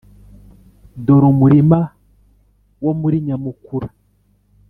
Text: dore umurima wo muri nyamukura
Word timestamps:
dore 1.05 1.25
umurima 1.33 1.79
wo 2.83 2.93
muri 3.01 3.17
nyamukura 3.27 3.87